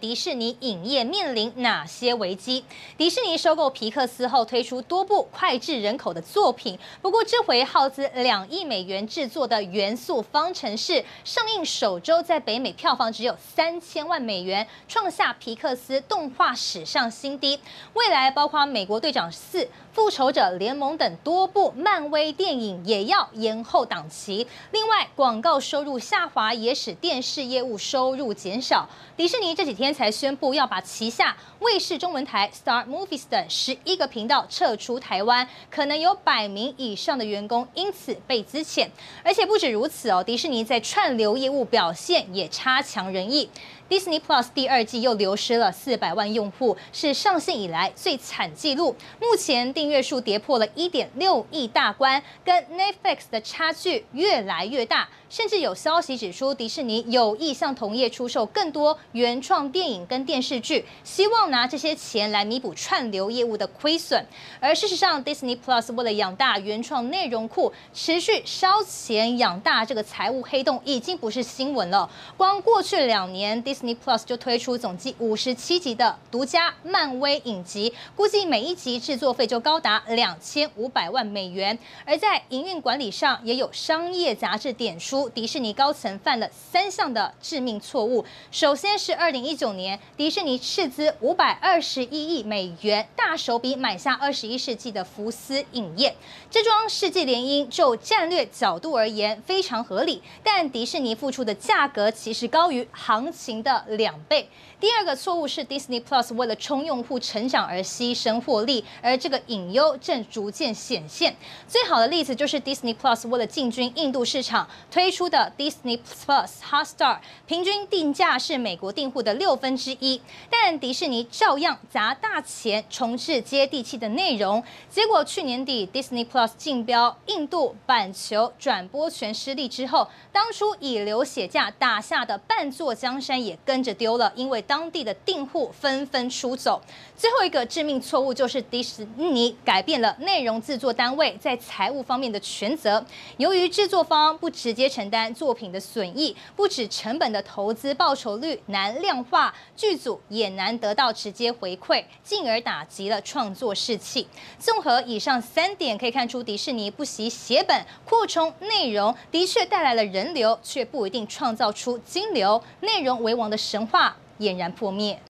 [0.00, 2.64] 迪士尼影业面临哪些危机？
[2.96, 6.78] 迪士尼收购皮克斯后，推出多部脍炙人口的作品。
[7.02, 17.60] 不过，这回耗资两亿美元制作的《元素方程式》上映首周，在北美票房只有三千万美元，创下皮克斯动画史上新低。
[17.92, 19.58] 未来，包括《美国队长四》、
[19.92, 24.46] 《复仇者联盟》等多部漫威电影也要延后档期。
[24.72, 28.88] 另外，广告收入下滑也使电视业务收入减少。
[29.14, 29.89] 迪士尼这几天。
[29.92, 38.88] 才宣布要把旗下卫视中文台 Star Movies 等十一个频道撤出台湾，可能有百名以上的员工因此被资遣。
[39.22, 43.48] 而且不止如此哦，迪士尼在串流业务表现也差强人意。
[43.90, 48.94] Disney Plus 第二季又流失了四百万用户，是上线以来最惨纪录。
[49.20, 55.08] 目前订阅数跌破了一点六亿大关，跟 Netflix 的差距越来越大。
[55.28, 64.24] 甚至有消息指出，迪士尼有意向同业出售更多原创电影跟电视剧，希望拿这些钱来弥补串流业务的亏损。
[64.58, 72.10] 而事实上，Disney Plus 为了养大原创内容库，持续烧钱养大这个财务黑洞，已经不是新闻了。
[72.36, 81.78] 光过去两年，Disney Disney Plus 就推出总计五十七集的独家漫威影集，估计每一集制作费就高达两千五百万美元。
[82.04, 88.22] 而在营运管理上，也有商业杂志点出，迪士尼高层犯了三项的致命错误。
[88.50, 96.14] 首先是二零一九年，迪士尼斥资五百二十一亿美元，大手笔买下二十一世纪的福斯影业。
[96.50, 104.48] 这桩世纪联姻就战略角度而言非常合理，但迪士尼付出的价格其实高于行情的的两倍。
[104.80, 111.36] 第二个错误是 Disney Plus 为了冲用户成长而牺牲获利，而这个隐忧正逐渐显现。
[111.68, 124.64] 最好的例子就是 Disney Plus 为了进军印度市场推出的 Disney Plus Hotstar，平均定价是美国订户的六分之一，但迪士尼照样砸大钱重置接地气的内容。
[124.88, 136.80] 结果去年底 Disney Plus 竞标印度板球转播权失利之后，当初以流血价打下的半座江山也跟着丢了，因为当地的订户纷纷出走。
[137.16, 143.04] 最后一个致命错误就是迪士尼改变了内容制作单位在财务方面的权责。
[143.36, 154.26] 由于制作方不直接承担作品的损益，不止成本的投资报酬率难量化，剧组也难得到直接回馈，进而打击了创作士气。
[154.58, 162.62] 综合以上三点，可以看出迪士尼不惜血本扩充内容，的确带来了人流，却不一定创造出金流。
[162.80, 165.20] 内容为王的神话俨然破灭。